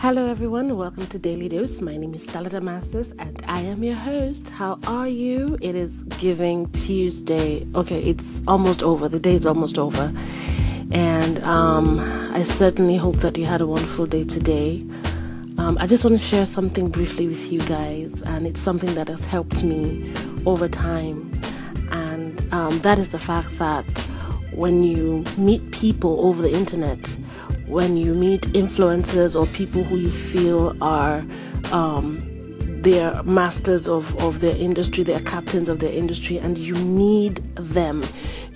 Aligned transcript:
Hello, 0.00 0.30
everyone. 0.30 0.78
Welcome 0.78 1.06
to 1.08 1.18
Daily 1.18 1.46
Dose. 1.46 1.82
My 1.82 1.94
name 1.98 2.14
is 2.14 2.22
Stella 2.22 2.48
Damasus, 2.48 3.12
and 3.18 3.38
I 3.46 3.60
am 3.60 3.84
your 3.84 3.96
host. 3.96 4.48
How 4.48 4.78
are 4.86 5.06
you? 5.06 5.58
It 5.60 5.74
is 5.74 6.04
Giving 6.18 6.72
Tuesday. 6.72 7.68
Okay, 7.74 8.02
it's 8.02 8.40
almost 8.48 8.82
over. 8.82 9.10
The 9.10 9.20
day 9.20 9.34
is 9.34 9.44
almost 9.44 9.76
over, 9.76 10.10
and 10.90 11.38
um, 11.44 12.00
I 12.32 12.44
certainly 12.44 12.96
hope 12.96 13.16
that 13.16 13.36
you 13.36 13.44
had 13.44 13.60
a 13.60 13.66
wonderful 13.66 14.06
day 14.06 14.24
today. 14.24 14.86
Um, 15.58 15.76
I 15.78 15.86
just 15.86 16.02
want 16.02 16.18
to 16.18 16.24
share 16.24 16.46
something 16.46 16.88
briefly 16.88 17.26
with 17.26 17.52
you 17.52 17.60
guys, 17.66 18.22
and 18.22 18.46
it's 18.46 18.60
something 18.60 18.94
that 18.94 19.08
has 19.08 19.26
helped 19.26 19.62
me 19.62 20.14
over 20.46 20.66
time, 20.66 21.38
and 21.90 22.42
um, 22.54 22.78
that 22.80 22.98
is 22.98 23.10
the 23.10 23.18
fact 23.18 23.58
that 23.58 23.84
when 24.54 24.82
you 24.82 25.24
meet 25.36 25.72
people 25.72 26.24
over 26.24 26.40
the 26.40 26.54
internet 26.54 27.18
when 27.70 27.96
you 27.96 28.14
meet 28.14 28.42
influencers 28.52 29.38
or 29.40 29.46
people 29.54 29.84
who 29.84 29.96
you 29.96 30.10
feel 30.10 30.76
are 30.82 31.24
um, 31.70 32.26
masters 33.24 33.86
of, 33.86 34.16
of 34.20 34.40
their 34.40 34.56
industry, 34.56 35.04
they're 35.04 35.20
captains 35.20 35.68
of 35.68 35.78
their 35.78 35.92
industry, 35.92 36.36
and 36.38 36.58
you 36.58 36.74
need 36.74 37.36
them. 37.54 38.04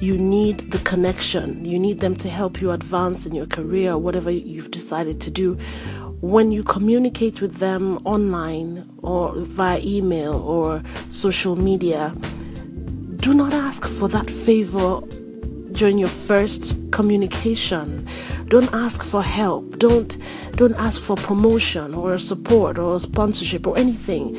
You 0.00 0.18
need 0.18 0.72
the 0.72 0.78
connection. 0.78 1.64
You 1.64 1.78
need 1.78 2.00
them 2.00 2.16
to 2.16 2.28
help 2.28 2.60
you 2.60 2.72
advance 2.72 3.24
in 3.24 3.34
your 3.34 3.46
career, 3.46 3.96
whatever 3.96 4.30
you've 4.30 4.70
decided 4.70 5.20
to 5.20 5.30
do. 5.30 5.54
When 6.20 6.50
you 6.50 6.64
communicate 6.64 7.40
with 7.40 7.56
them 7.56 7.98
online 8.04 8.90
or 9.02 9.32
via 9.36 9.78
email 9.80 10.34
or 10.34 10.82
social 11.10 11.54
media, 11.54 12.14
do 13.16 13.34
not 13.34 13.52
ask 13.52 13.86
for 13.86 14.08
that 14.08 14.28
favor 14.28 15.00
during 15.74 15.98
your 15.98 16.08
first 16.08 16.76
communication. 16.92 18.08
Don't 18.48 18.72
ask 18.72 19.02
for 19.02 19.22
help. 19.22 19.78
Don't 19.78 20.16
don't 20.52 20.74
ask 20.76 21.00
for 21.00 21.16
promotion 21.16 21.94
or 21.94 22.16
support 22.18 22.78
or 22.78 22.98
sponsorship 22.98 23.66
or 23.66 23.76
anything. 23.76 24.32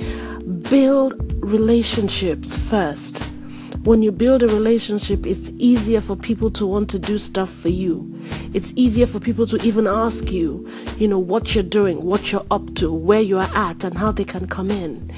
Build 0.69 1.13
relationships 1.43 2.55
first. 2.55 3.21
When 3.85 4.01
you 4.01 4.11
build 4.11 4.41
a 4.41 4.47
relationship, 4.47 5.27
it's 5.27 5.51
easier 5.59 6.01
for 6.01 6.15
people 6.15 6.49
to 6.49 6.65
want 6.65 6.89
to 6.89 6.97
do 6.97 7.19
stuff 7.19 7.53
for 7.53 7.69
you. 7.69 8.11
It's 8.51 8.73
easier 8.75 9.05
for 9.05 9.19
people 9.19 9.45
to 9.45 9.57
even 9.61 9.85
ask 9.85 10.31
you, 10.31 10.67
you 10.97 11.07
know, 11.07 11.19
what 11.19 11.53
you're 11.53 11.63
doing, 11.63 12.03
what 12.03 12.31
you're 12.31 12.47
up 12.49 12.73
to, 12.77 12.91
where 12.91 13.21
you 13.21 13.37
are 13.37 13.51
at, 13.53 13.83
and 13.83 13.95
how 13.95 14.11
they 14.11 14.23
can 14.23 14.47
come 14.47 14.71
in. 14.71 15.13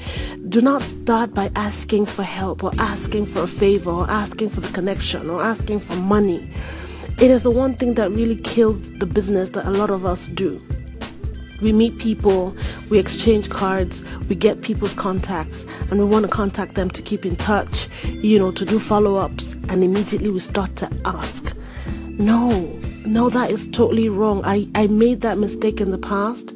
Do 0.50 0.60
not 0.60 0.82
start 0.82 1.32
by 1.32 1.50
asking 1.56 2.04
for 2.04 2.24
help 2.24 2.62
or 2.62 2.72
asking 2.76 3.24
for 3.24 3.44
a 3.44 3.46
favor 3.46 3.90
or 3.90 4.10
asking 4.10 4.50
for 4.50 4.60
the 4.60 4.68
connection 4.74 5.30
or 5.30 5.42
asking 5.42 5.78
for 5.78 5.96
money. 5.96 6.50
It 7.18 7.30
is 7.30 7.44
the 7.44 7.50
one 7.50 7.72
thing 7.74 7.94
that 7.94 8.10
really 8.10 8.36
kills 8.36 8.92
the 8.98 9.06
business 9.06 9.48
that 9.50 9.64
a 9.64 9.70
lot 9.70 9.88
of 9.88 10.04
us 10.04 10.28
do. 10.28 10.60
We 11.60 11.72
meet 11.72 11.98
people, 11.98 12.56
we 12.88 12.98
exchange 12.98 13.50
cards, 13.50 14.04
we 14.28 14.36
get 14.36 14.62
people's 14.62 14.94
contacts, 14.94 15.66
and 15.90 15.98
we 15.98 16.04
want 16.04 16.24
to 16.24 16.30
contact 16.30 16.76
them 16.76 16.88
to 16.90 17.02
keep 17.02 17.26
in 17.26 17.34
touch, 17.34 17.88
you 18.04 18.38
know, 18.38 18.52
to 18.52 18.64
do 18.64 18.78
follow 18.78 19.16
ups, 19.16 19.54
and 19.68 19.82
immediately 19.82 20.30
we 20.30 20.38
start 20.40 20.76
to 20.76 20.90
ask. 21.04 21.56
No, 22.18 22.48
no, 23.06 23.28
that 23.30 23.50
is 23.50 23.68
totally 23.68 24.08
wrong. 24.08 24.42
I, 24.44 24.68
I 24.74 24.86
made 24.86 25.20
that 25.22 25.38
mistake 25.38 25.80
in 25.80 25.90
the 25.90 25.98
past, 25.98 26.52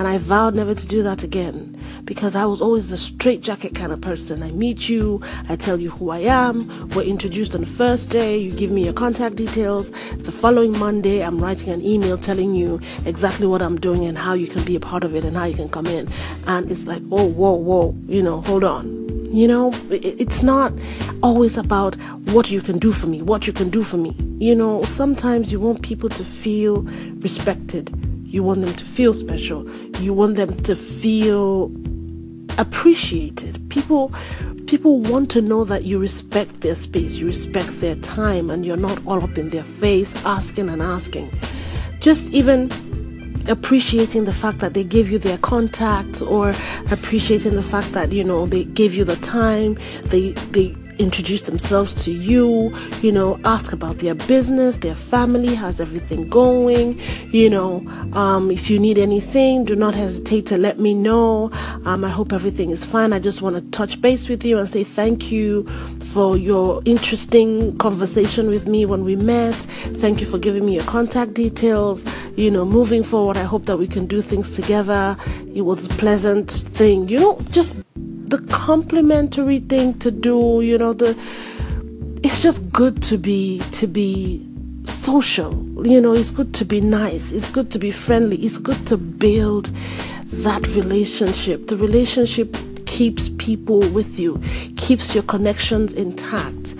and 0.00 0.08
I 0.08 0.16
vowed 0.16 0.54
never 0.54 0.74
to 0.74 0.86
do 0.86 1.02
that 1.02 1.22
again 1.22 1.78
because 2.06 2.34
I 2.34 2.46
was 2.46 2.62
always 2.62 2.90
a 2.90 2.96
straight 2.96 3.42
jacket 3.42 3.74
kind 3.74 3.92
of 3.92 4.00
person. 4.00 4.42
I 4.42 4.50
meet 4.50 4.88
you, 4.88 5.20
I 5.46 5.56
tell 5.56 5.78
you 5.78 5.90
who 5.90 6.08
I 6.08 6.20
am, 6.20 6.88
we're 6.88 7.02
introduced 7.02 7.54
on 7.54 7.60
the 7.60 7.66
first 7.66 8.08
day, 8.08 8.38
you 8.38 8.50
give 8.50 8.70
me 8.70 8.82
your 8.82 8.94
contact 8.94 9.36
details. 9.36 9.90
The 9.90 10.32
following 10.32 10.72
Monday, 10.78 11.22
I'm 11.22 11.38
writing 11.38 11.70
an 11.70 11.84
email 11.84 12.16
telling 12.16 12.54
you 12.54 12.80
exactly 13.04 13.46
what 13.46 13.60
I'm 13.60 13.78
doing 13.78 14.06
and 14.06 14.16
how 14.16 14.32
you 14.32 14.46
can 14.46 14.64
be 14.64 14.74
a 14.74 14.80
part 14.80 15.04
of 15.04 15.14
it 15.14 15.22
and 15.22 15.36
how 15.36 15.44
you 15.44 15.54
can 15.54 15.68
come 15.68 15.84
in. 15.84 16.08
And 16.46 16.70
it's 16.70 16.86
like, 16.86 17.02
oh, 17.12 17.28
whoa, 17.28 17.52
whoa, 17.52 17.94
you 18.06 18.22
know, 18.22 18.40
hold 18.40 18.64
on. 18.64 19.26
You 19.30 19.48
know, 19.48 19.70
it's 19.90 20.42
not 20.42 20.72
always 21.22 21.58
about 21.58 21.96
what 22.32 22.50
you 22.50 22.62
can 22.62 22.78
do 22.78 22.90
for 22.90 23.06
me, 23.06 23.20
what 23.20 23.46
you 23.46 23.52
can 23.52 23.68
do 23.68 23.82
for 23.82 23.98
me. 23.98 24.16
You 24.38 24.54
know, 24.54 24.82
sometimes 24.84 25.52
you 25.52 25.60
want 25.60 25.82
people 25.82 26.08
to 26.08 26.24
feel 26.24 26.84
respected. 27.20 28.09
You 28.30 28.44
want 28.44 28.60
them 28.60 28.74
to 28.74 28.84
feel 28.84 29.12
special. 29.12 29.68
You 29.96 30.14
want 30.14 30.36
them 30.36 30.54
to 30.62 30.76
feel 30.76 31.72
appreciated. 32.58 33.68
People 33.70 34.14
people 34.66 35.00
want 35.00 35.32
to 35.32 35.40
know 35.40 35.64
that 35.64 35.84
you 35.84 35.98
respect 35.98 36.60
their 36.60 36.76
space, 36.76 37.16
you 37.16 37.26
respect 37.26 37.80
their 37.80 37.96
time 37.96 38.48
and 38.48 38.64
you're 38.64 38.76
not 38.76 39.04
all 39.04 39.22
up 39.24 39.36
in 39.36 39.48
their 39.48 39.64
face 39.64 40.14
asking 40.24 40.68
and 40.68 40.80
asking. 40.80 41.28
Just 41.98 42.30
even 42.30 42.70
appreciating 43.48 44.26
the 44.26 44.32
fact 44.32 44.60
that 44.60 44.74
they 44.74 44.84
gave 44.84 45.10
you 45.10 45.18
their 45.18 45.38
contact 45.38 46.22
or 46.22 46.54
appreciating 46.92 47.56
the 47.56 47.64
fact 47.64 47.90
that 47.92 48.12
you 48.12 48.22
know 48.22 48.46
they 48.46 48.62
gave 48.62 48.94
you 48.94 49.02
the 49.02 49.16
time 49.16 49.76
they 50.04 50.30
they 50.52 50.68
introduce 51.00 51.42
themselves 51.42 51.94
to 52.04 52.12
you, 52.12 52.76
you 53.00 53.10
know, 53.10 53.40
ask 53.44 53.72
about 53.72 53.98
their 53.98 54.14
business, 54.14 54.76
their 54.76 54.94
family, 54.94 55.54
how's 55.54 55.80
everything 55.80 56.28
going, 56.28 57.00
you 57.32 57.48
know, 57.48 57.78
um, 58.12 58.50
if 58.50 58.68
you 58.68 58.78
need 58.78 58.98
anything, 58.98 59.64
do 59.64 59.74
not 59.74 59.94
hesitate 59.94 60.46
to 60.46 60.58
let 60.58 60.78
me 60.78 60.92
know. 60.92 61.50
Um, 61.86 62.04
I 62.04 62.10
hope 62.10 62.32
everything 62.32 62.70
is 62.70 62.84
fine. 62.84 63.12
I 63.12 63.18
just 63.18 63.40
want 63.40 63.56
to 63.56 63.62
touch 63.70 64.00
base 64.00 64.28
with 64.28 64.44
you 64.44 64.58
and 64.58 64.68
say 64.68 64.84
thank 64.84 65.32
you 65.32 65.66
for 66.12 66.36
your 66.36 66.82
interesting 66.84 67.76
conversation 67.78 68.48
with 68.48 68.66
me 68.66 68.84
when 68.84 69.02
we 69.04 69.16
met. 69.16 69.54
Thank 69.54 70.20
you 70.20 70.26
for 70.26 70.38
giving 70.38 70.66
me 70.66 70.74
your 70.74 70.84
contact 70.84 71.34
details. 71.34 72.04
You 72.36 72.50
know, 72.50 72.64
moving 72.64 73.02
forward, 73.02 73.38
I 73.38 73.44
hope 73.44 73.64
that 73.66 73.78
we 73.78 73.88
can 73.88 74.06
do 74.06 74.20
things 74.20 74.54
together. 74.54 75.16
It 75.54 75.62
was 75.62 75.86
a 75.86 75.88
pleasant 75.90 76.50
thing, 76.50 77.08
you 77.08 77.18
know, 77.18 77.38
just 77.50 77.76
the 78.30 78.38
complimentary 78.48 79.58
thing 79.60 79.98
to 79.98 80.10
do 80.10 80.60
you 80.62 80.78
know 80.78 80.92
the 80.92 81.18
it's 82.22 82.42
just 82.42 82.70
good 82.72 83.02
to 83.02 83.18
be 83.18 83.60
to 83.72 83.86
be 83.86 84.46
social 84.86 85.52
you 85.86 86.00
know 86.00 86.12
it's 86.12 86.30
good 86.30 86.52
to 86.54 86.64
be 86.64 86.80
nice 86.80 87.32
it's 87.32 87.50
good 87.50 87.70
to 87.70 87.78
be 87.78 87.90
friendly 87.90 88.36
it's 88.36 88.58
good 88.58 88.86
to 88.86 88.96
build 88.96 89.70
that 90.32 90.64
relationship. 90.68 91.66
The 91.66 91.76
relationship 91.76 92.56
keeps 92.86 93.28
people 93.30 93.80
with 93.90 94.18
you 94.18 94.40
keeps 94.76 95.14
your 95.14 95.22
connections 95.24 95.92
intact 95.92 96.74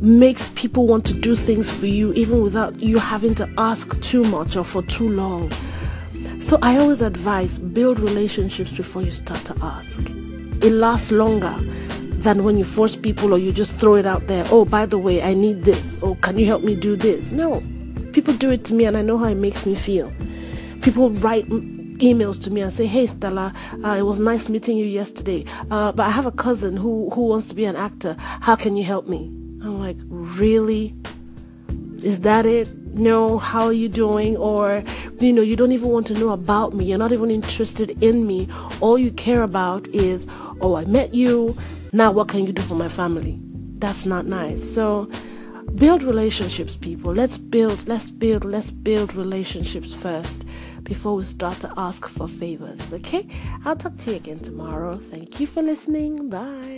makes 0.00 0.50
people 0.50 0.86
want 0.86 1.04
to 1.06 1.14
do 1.14 1.34
things 1.34 1.70
for 1.76 1.86
you 1.86 2.12
even 2.12 2.40
without 2.42 2.78
you 2.80 2.98
having 2.98 3.34
to 3.34 3.48
ask 3.58 4.00
too 4.00 4.22
much 4.24 4.56
or 4.56 4.64
for 4.64 4.82
too 4.82 5.08
long. 5.08 5.50
So 6.40 6.58
i 6.62 6.76
always 6.76 7.02
advise 7.02 7.58
build 7.58 7.98
relationships 7.98 8.72
before 8.72 9.02
you 9.02 9.10
start 9.10 9.44
to 9.46 9.56
ask 9.62 10.02
it 10.66 10.72
lasts 10.72 11.12
longer 11.12 11.54
than 12.24 12.42
when 12.42 12.58
you 12.58 12.64
force 12.64 12.96
people 12.96 13.32
or 13.32 13.38
you 13.38 13.52
just 13.52 13.72
throw 13.74 13.94
it 13.94 14.04
out 14.04 14.26
there. 14.26 14.44
Oh, 14.50 14.64
by 14.64 14.84
the 14.84 14.98
way, 14.98 15.22
I 15.22 15.32
need 15.32 15.62
this. 15.62 16.00
Oh, 16.02 16.16
can 16.16 16.36
you 16.38 16.46
help 16.46 16.64
me 16.64 16.74
do 16.74 16.96
this? 16.96 17.30
No. 17.30 17.62
People 18.12 18.34
do 18.34 18.50
it 18.50 18.64
to 18.64 18.74
me 18.74 18.84
and 18.84 18.96
I 18.96 19.02
know 19.02 19.16
how 19.16 19.26
it 19.26 19.36
makes 19.36 19.64
me 19.64 19.76
feel. 19.76 20.12
People 20.82 21.10
write 21.10 21.48
emails 21.48 22.42
to 22.42 22.50
me 22.50 22.62
and 22.62 22.72
say, 22.72 22.86
"Hey 22.86 23.06
Stella, 23.06 23.54
uh, 23.84 23.90
it 23.90 24.02
was 24.02 24.18
nice 24.18 24.48
meeting 24.48 24.76
you 24.76 24.86
yesterday, 24.86 25.44
uh, 25.70 25.92
but 25.92 26.04
I 26.04 26.10
have 26.10 26.26
a 26.26 26.32
cousin 26.32 26.76
who 26.76 27.10
who 27.10 27.22
wants 27.28 27.46
to 27.46 27.54
be 27.54 27.64
an 27.64 27.76
actor. 27.76 28.16
How 28.18 28.56
can 28.56 28.74
you 28.76 28.84
help 28.84 29.06
me?" 29.08 29.30
I'm 29.62 29.78
like, 29.78 29.98
"Really? 30.08 30.94
Is 32.06 32.20
that 32.20 32.46
it? 32.46 32.68
No. 33.08 33.38
How 33.38 33.64
are 33.66 33.78
you 33.82 33.88
doing? 33.88 34.36
Or 34.36 34.82
you 35.18 35.32
know, 35.32 35.42
you 35.42 35.56
don't 35.56 35.72
even 35.72 35.88
want 35.88 36.06
to 36.08 36.14
know 36.14 36.30
about 36.30 36.74
me. 36.74 36.86
You're 36.86 37.04
not 37.06 37.12
even 37.12 37.30
interested 37.30 37.88
in 38.02 38.26
me. 38.26 38.48
All 38.80 38.96
you 38.96 39.10
care 39.10 39.42
about 39.42 39.86
is." 39.88 40.26
oh, 40.60 40.76
I 40.76 40.84
met 40.84 41.14
you. 41.14 41.56
Now, 41.92 42.12
what 42.12 42.28
can 42.28 42.46
you 42.46 42.52
do 42.52 42.62
for 42.62 42.74
my 42.74 42.88
family? 42.88 43.38
That's 43.78 44.06
not 44.06 44.26
nice. 44.26 44.62
So, 44.74 45.10
build 45.74 46.02
relationships, 46.02 46.76
people. 46.76 47.12
Let's 47.12 47.38
build, 47.38 47.86
let's 47.88 48.10
build, 48.10 48.44
let's 48.44 48.70
build 48.70 49.14
relationships 49.14 49.94
first 49.94 50.44
before 50.82 51.16
we 51.16 51.24
start 51.24 51.60
to 51.60 51.72
ask 51.76 52.06
for 52.06 52.28
favors. 52.28 52.80
Okay? 52.92 53.28
I'll 53.64 53.76
talk 53.76 53.96
to 53.98 54.10
you 54.10 54.16
again 54.16 54.40
tomorrow. 54.40 54.98
Thank 54.98 55.40
you 55.40 55.46
for 55.46 55.62
listening. 55.62 56.28
Bye. 56.28 56.75